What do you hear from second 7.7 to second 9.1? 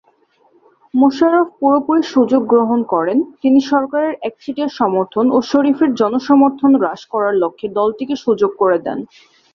দলটিকে সুযোগ করে দেন।